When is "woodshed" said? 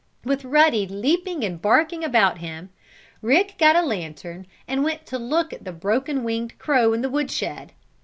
7.11-7.71